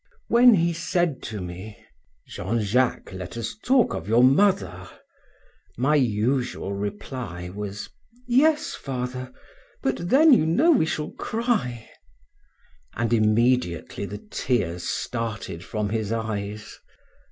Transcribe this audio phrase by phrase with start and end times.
[0.29, 1.77] When he said to me,
[2.27, 4.89] "Jean Jacques, let us talk of your mother,"
[5.77, 7.87] my usual reply was,
[8.25, 9.31] "Yes, father,
[9.83, 11.87] but then, you know, we shall cry,"
[12.95, 16.79] and immediately the tears started from his eyes.